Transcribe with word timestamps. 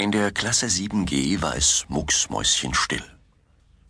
In 0.00 0.12
der 0.12 0.32
Klasse 0.32 0.64
7G 0.64 1.42
war 1.42 1.56
es 1.56 1.84
mucksmäuschenstill. 1.88 3.04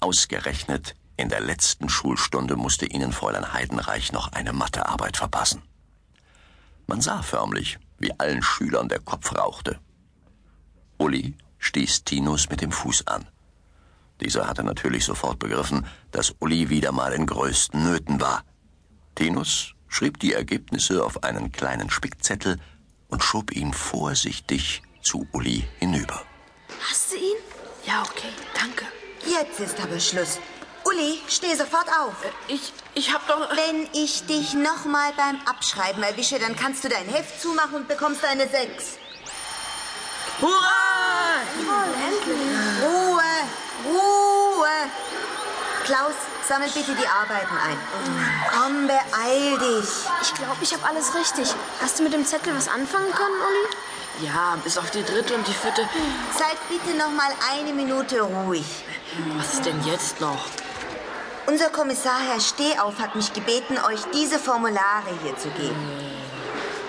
Ausgerechnet 0.01 0.97
in 1.17 1.29
der 1.29 1.41
letzten 1.41 1.89
Schulstunde 1.89 2.57
musste 2.57 2.85
ihnen 2.85 3.13
Fräulein 3.13 3.53
Heidenreich 3.53 4.11
noch 4.11 4.33
eine 4.33 4.53
Mathearbeit 4.53 5.17
verpassen. 5.17 5.63
Man 6.89 7.01
sah 7.01 7.23
förmlich, 7.23 7.79
wie 8.01 8.11
allen 8.19 8.43
Schülern 8.43 8.89
der 8.89 8.99
Kopf 8.99 9.33
rauchte. 9.37 9.79
Uli 10.99 11.37
stieß 11.61 12.03
Tinus 12.03 12.51
mit 12.51 12.61
dem 12.61 12.73
Fuß 12.73 13.07
an. 13.07 13.25
Dieser 14.21 14.49
hatte 14.49 14.65
natürlich 14.65 15.05
sofort 15.05 15.39
begriffen, 15.39 15.87
dass 16.11 16.35
Uli 16.41 16.71
wieder 16.71 16.91
mal 16.91 17.13
in 17.13 17.25
größten 17.25 17.85
Nöten 17.85 18.21
war. 18.21 18.43
Tinus 19.15 19.75
schrieb 19.87 20.19
die 20.19 20.33
Ergebnisse 20.33 21.05
auf 21.05 21.23
einen 21.23 21.53
kleinen 21.53 21.89
Spickzettel 21.89 22.59
und 23.07 23.23
schob 23.23 23.53
ihn 23.53 23.73
vorsichtig 23.73 24.83
zu 25.03 25.27
Uli 25.33 25.65
hinüber. 25.79 26.23
Hast 26.89 27.13
du 27.13 27.17
ihn? 27.17 27.37
Ja, 27.87 28.03
okay, 28.03 28.33
danke. 28.55 28.85
Jetzt 29.27 29.61
ist 29.61 29.81
aber 29.81 29.99
Schluss. 30.01 30.39
Uli, 30.85 31.21
steh 31.29 31.55
sofort 31.55 31.89
auf. 32.01 32.25
Äh, 32.25 32.55
ich, 32.55 32.73
ich 32.95 33.13
hab 33.13 33.27
doch... 33.29 33.51
Wenn 33.51 33.89
ich 33.93 34.25
dich 34.27 34.55
nochmal 34.55 35.13
beim 35.17 35.39
Abschreiben 35.47 36.03
erwische, 36.03 36.39
dann 36.39 36.57
kannst 36.57 36.85
du 36.85 36.89
dein 36.89 37.07
Heft 37.07 37.41
zumachen 37.41 37.75
und 37.77 37.89
bekommst 37.89 38.25
eine 38.25 38.49
6. 38.49 38.99
Klaus, 45.91 46.15
sammel 46.49 46.69
bitte 46.69 46.95
die 46.95 47.09
Arbeiten 47.09 47.57
ein. 47.67 47.77
Komm, 48.55 48.87
beeil 48.87 49.59
dich. 49.59 49.91
Ich 50.23 50.33
glaube, 50.35 50.59
ich 50.63 50.73
habe 50.73 50.87
alles 50.87 51.13
richtig. 51.17 51.53
Hast 51.83 51.99
du 51.99 52.05
mit 52.05 52.13
dem 52.13 52.25
Zettel 52.25 52.55
was 52.57 52.69
anfangen 52.69 53.11
können, 53.11 53.35
Olli? 53.45 54.25
Ja, 54.25 54.57
bis 54.63 54.79
auf 54.79 54.89
die 54.93 55.03
dritte 55.03 55.35
und 55.35 55.49
die 55.49 55.53
vierte. 55.53 55.89
Seid 56.39 56.57
bitte 56.69 56.97
nochmal 56.97 57.33
eine 57.53 57.73
Minute 57.73 58.21
ruhig. 58.21 58.85
Was 59.37 59.55
ist 59.55 59.67
denn 59.67 59.85
jetzt 59.85 60.21
noch? 60.21 60.47
Unser 61.47 61.71
Kommissar 61.71 62.21
Herr 62.21 62.39
Stehauf 62.39 63.01
hat 63.01 63.17
mich 63.17 63.33
gebeten, 63.33 63.77
euch 63.89 64.03
diese 64.15 64.39
Formulare 64.39 65.11
hier 65.25 65.37
zu 65.39 65.49
geben. 65.49 65.91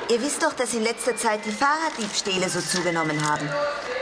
Ihr 0.09 0.21
wisst 0.21 0.43
doch, 0.43 0.53
dass 0.53 0.75
in 0.75 0.83
letzter 0.83 1.17
Zeit 1.17 1.43
die 1.45 1.51
Fahrraddiebstähle 1.51 2.47
so 2.49 2.61
zugenommen 2.61 3.27
haben. 3.27 3.49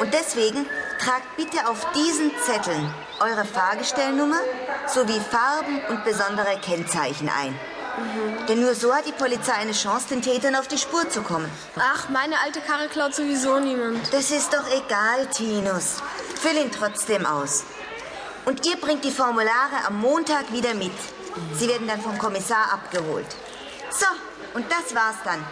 Und 0.02 0.14
deswegen 0.14 0.66
tragt 1.00 1.36
bitte 1.38 1.68
auf 1.68 1.92
diesen 1.94 2.32
Zetteln 2.46 2.94
eure 3.20 3.46
Fahrgestellnummer 3.46 4.40
sowie 4.88 5.20
Farben 5.20 5.82
und 5.90 6.04
besondere 6.04 6.60
Kennzeichen 6.62 7.30
ein. 7.30 7.58
Denn 8.48 8.62
nur 8.62 8.76
so 8.76 8.94
hat 8.94 9.08
die 9.08 9.12
Polizei 9.12 9.54
eine 9.54 9.74
Chance, 9.74 10.08
den 10.10 10.22
Tätern 10.22 10.56
auf 10.56 10.68
die 10.68 10.78
Spur 10.78 11.10
zu 11.10 11.22
kommen. 11.22 11.50
Ach, 11.78 12.08
meine 12.10 12.36
alte 12.44 12.62
Karre 12.62 12.88
klaut 12.88 13.14
sowieso 13.14 13.60
niemand. 13.60 14.14
Das 14.14 14.32
ist 14.32 14.54
doch 14.54 14.66
egal, 14.72 15.26
Tinus. 15.28 16.02
Füll 16.42 16.58
ihn 16.58 16.72
trotzdem 16.72 17.26
aus. 17.26 17.64
Und 18.46 18.66
ihr 18.66 18.78
bringt 18.78 19.04
die 19.04 19.12
Formulare 19.12 19.86
am 19.86 20.00
Montag 20.00 20.52
wieder 20.52 20.74
mit. 20.74 20.94
Sie 21.54 21.68
werden 21.68 21.88
dann 21.88 22.02
vom 22.02 22.18
Kommissar 22.18 22.74
abgeholt. 22.74 23.28
So, 23.92 24.06
und 24.54 24.66
das 24.72 24.96
war's 24.96 25.18
dann. 25.24 25.46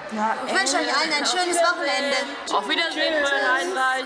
Ich 0.47 0.53
wünsche 0.53 0.77
euch 0.77 0.97
allen 0.97 1.13
ein 1.13 1.25
schönes 1.25 1.57
Wochenende. 1.57 2.17
Auf 2.51 2.67
Wiedersehen, 2.67 3.13
Fräulein 3.23 3.53
Heinreich. 3.53 4.05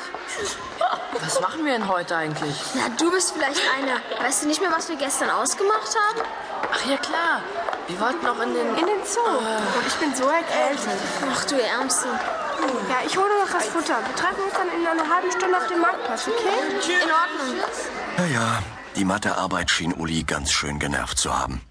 Was 1.20 1.42
machen 1.42 1.66
wir 1.66 1.74
denn 1.74 1.88
heute 1.88 2.16
eigentlich? 2.16 2.56
Na, 2.76 2.90
du 2.98 3.12
bist 3.12 3.34
vielleicht 3.34 3.62
einer. 3.78 4.00
Weißt 4.24 4.44
du 4.44 4.48
nicht 4.48 4.62
mehr, 4.62 4.72
was 4.72 4.88
wir 4.90 4.96
gestern 4.96 5.30
ausgemacht 5.30 5.96
haben? 6.10 6.28
Ach 6.72 6.86
ja, 6.90 6.98
klar. 6.98 7.42
Wir 7.88 8.00
wollten 8.00 8.26
noch 8.26 8.40
in 8.42 8.54
den... 8.54 8.68
In 8.78 8.86
den 8.86 9.06
Zoo. 9.06 9.20
Und 9.20 9.88
ich 9.88 9.96
bin 9.96 10.16
so 10.16 10.24
erkältet. 10.24 11.00
Ach, 11.30 11.46
du 11.46 11.62
Ärmste. 11.62 12.08
Ja, 12.90 12.98
ich 13.06 13.18
hole 13.18 13.30
noch 13.44 13.52
das 13.52 13.66
Futter. 13.68 13.98
Wir 14.06 14.16
treffen 14.16 14.44
uns 14.44 14.54
dann 14.54 14.70
in 14.70 14.88
einer 14.88 15.14
halben 15.14 15.32
Stunde 15.32 15.58
auf 15.58 15.68
dem 15.68 15.82
Marktplatz, 15.82 16.28
okay? 16.28 16.94
In 17.04 17.12
Ordnung. 17.12 17.64
Naja, 18.18 18.64
die 18.96 19.06
Mathearbeit 19.06 19.70
schien 19.70 19.94
Uli 19.94 20.24
ganz 20.24 20.52
schön 20.52 20.80
genervt 20.80 21.18
zu 21.18 21.38
haben, 21.38 21.62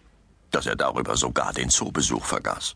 dass 0.51 0.67
er 0.67 0.77
darüber 0.77 1.17
sogar 1.17 1.53
den 1.53 1.71
Zoobesuch 1.71 2.25
vergaß. 2.25 2.75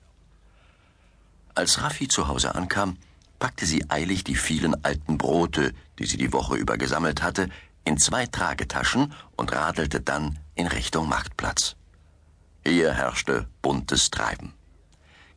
Als 1.55 1.83
Raffi 1.83 2.09
zu 2.09 2.29
Hause 2.29 2.55
ankam, 2.55 2.97
packte 3.39 3.67
sie 3.67 3.91
eilig 3.91 4.25
die 4.25 4.37
vielen 4.37 4.85
alten 4.85 5.19
Brote, 5.19 5.73
die 5.99 6.07
sie 6.07 6.17
die 6.17 6.33
Woche 6.33 6.57
über 6.57 6.77
gesammelt 6.79 7.23
hatte, 7.23 7.49
in 7.85 7.99
zwei 7.99 8.27
Tragetaschen 8.27 9.13
und 9.37 9.53
radelte 9.53 10.01
dann 10.01 10.39
in 10.55 10.67
Richtung 10.67 11.09
Marktplatz. 11.09 11.77
Hier 12.67 12.93
herrschte 12.93 13.47
buntes 13.61 14.11
Treiben. 14.11 14.55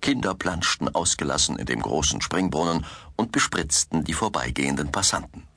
Kinder 0.02 0.36
planschten 0.36 0.94
ausgelassen 0.94 1.57
in 1.57 1.66
dem 1.66 1.81
großen 1.81 2.22
Springbrunnen 2.22 2.86
und 3.16 3.31
bespritzten 3.31 4.03
die 4.03 4.13
vorbeigehenden 4.13 4.91
Passanten. 4.91 5.47